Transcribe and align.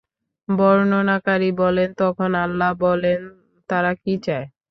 বর্ণনাকারী 0.49 1.49
বলেন, 1.61 1.89
তখন 1.97 2.31
আল্লাহ 2.45 2.71
বলেন, 2.85 3.19
তারা 3.69 3.91
কী 4.03 4.13
চায়? 4.25 4.47